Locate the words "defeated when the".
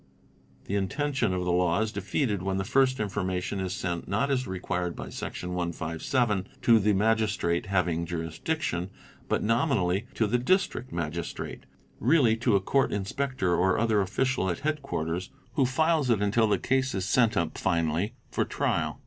1.91-2.63